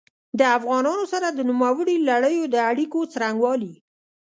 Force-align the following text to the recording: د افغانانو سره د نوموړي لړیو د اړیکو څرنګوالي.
د 0.39 0.41
افغانانو 0.57 1.05
سره 1.13 1.27
د 1.31 1.39
نوموړي 1.49 1.95
لړیو 2.09 2.43
د 2.53 2.55
اړیکو 2.71 2.99
څرنګوالي. 3.13 3.73